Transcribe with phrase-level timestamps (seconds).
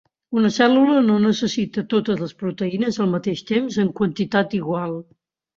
[0.39, 4.99] Una cèl·lula no necessita totes les proteïnes al mateix temps en quantitat igual.